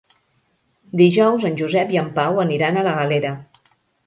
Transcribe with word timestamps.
Dijous 1.01 1.45
en 1.51 1.59
Josep 1.59 1.93
i 1.97 2.01
en 2.05 2.09
Pau 2.17 2.41
aniran 2.47 2.81
a 2.83 2.87
la 2.89 2.97
Galera. 3.03 3.37